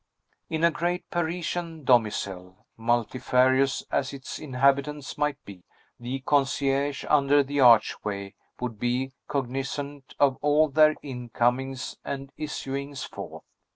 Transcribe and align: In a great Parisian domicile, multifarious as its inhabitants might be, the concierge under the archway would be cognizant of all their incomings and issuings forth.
In 0.49 0.63
a 0.63 0.71
great 0.71 1.07
Parisian 1.11 1.83
domicile, 1.83 2.65
multifarious 2.75 3.83
as 3.91 4.13
its 4.13 4.39
inhabitants 4.39 5.15
might 5.15 5.37
be, 5.45 5.63
the 5.99 6.21
concierge 6.21 7.05
under 7.07 7.43
the 7.43 7.59
archway 7.59 8.33
would 8.59 8.79
be 8.79 9.11
cognizant 9.27 10.15
of 10.19 10.39
all 10.41 10.69
their 10.69 10.95
incomings 11.03 11.97
and 12.03 12.31
issuings 12.35 13.03
forth. 13.07 13.43